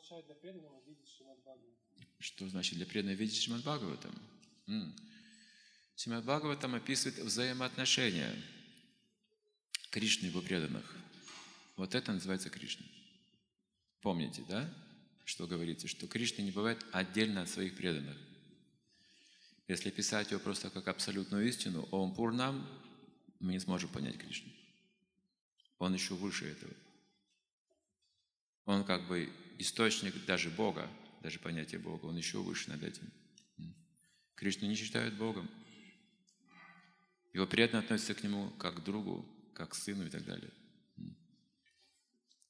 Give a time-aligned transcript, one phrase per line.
[0.00, 1.76] означает для преданного видеть Шримад Бхагаватам?
[2.18, 4.14] Что значит для преданного видеть Шримад Бхагаватам?
[5.96, 8.34] Шримад Бхагаватам описывает взаимоотношения
[9.90, 10.96] Кришны и его преданных.
[11.76, 12.86] Вот это называется Кришна.
[14.00, 14.72] Помните, да,
[15.24, 18.16] что говорится, что Кришна не бывает отдельно от своих преданных.
[19.68, 22.66] Если писать его просто как абсолютную истину, Ом Пурнам,
[23.38, 24.50] мы не сможем понять Кришну.
[25.78, 26.72] Он еще выше этого.
[28.64, 29.30] Он как бы
[29.60, 30.88] источник даже Бога,
[31.22, 33.10] даже понятие Бога, он еще выше над этим.
[34.34, 35.50] Кришну не считают Богом.
[37.32, 40.50] Его преданно относятся к нему как к другу, как к сыну и так далее.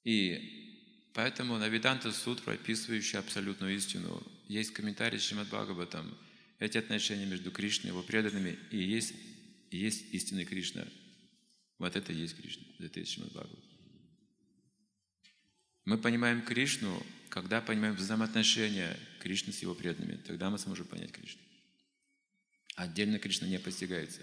[0.05, 6.17] И поэтому на Веданта суд, прописывающий абсолютную истину, есть комментарий Шримад Бхагаватам.
[6.59, 9.15] Эти отношения между Кришной и его преданными и есть,
[9.71, 10.87] и есть истинный Кришна.
[11.79, 13.70] Вот это и есть Кришна, это и есть Шримад Бхагаватам.
[15.91, 20.19] Мы понимаем Кришну, когда понимаем взаимоотношения Кришны с его преданными.
[20.19, 21.43] Тогда мы сможем понять Кришну.
[22.77, 24.21] Отдельно Кришна не постигается.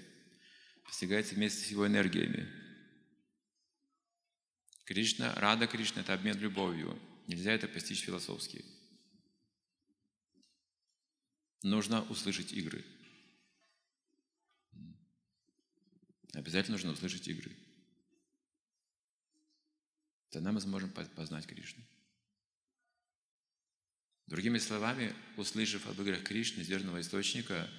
[0.85, 2.47] Постигается вместе с его энергиями.
[4.85, 6.97] Кришна, Рада Кришна– это обмен любовью.
[7.27, 8.63] Нельзя это постичь философски.
[11.63, 12.85] Нужно услышать игры.
[16.31, 17.51] Обязательно нужно услышать игры.
[20.29, 21.83] Тогда мы сможем познать Кришну.
[24.27, 27.69] Другими словами, услышав об играх Кришны, зерного источника,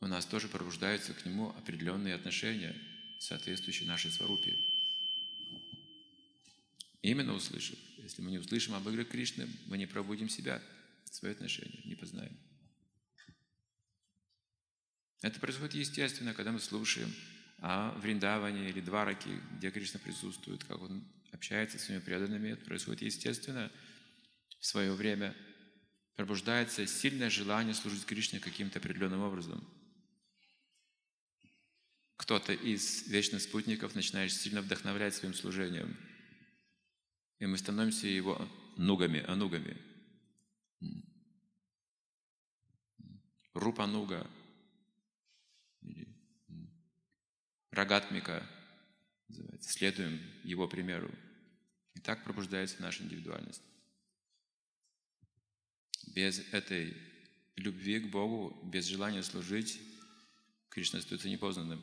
[0.00, 2.76] у нас тоже пробуждаются к нему определенные отношения,
[3.20, 4.54] соответствующие нашей сварупе.
[7.00, 7.78] Именно услышав.
[7.96, 10.62] Если мы не услышим об играх Кришны, мы не пробудим себя,
[11.10, 12.36] свои отношения, не познаем.
[15.22, 17.12] Это происходит естественно, когда мы слушаем
[17.58, 21.02] о Вриндаване или Двараке, где Кришна присутствует, как он
[21.36, 22.48] общается с своими преданными.
[22.48, 23.70] Это происходит естественно.
[24.58, 25.36] В свое время
[26.16, 29.66] пробуждается сильное желание служить Кришне каким-то определенным образом.
[32.16, 35.96] Кто-то из вечных спутников начинает сильно вдохновлять своим служением.
[37.38, 39.76] И мы становимся его нугами, анугами.
[43.52, 44.26] Рупануга,
[47.70, 48.46] Рагатмика
[49.28, 49.70] называется.
[49.70, 51.10] Следуем его примеру.
[52.06, 53.62] Так пробуждается наша индивидуальность.
[56.14, 56.96] Без этой
[57.56, 59.80] любви к Богу, без желания служить,
[60.68, 61.82] Кришна остается непознанным.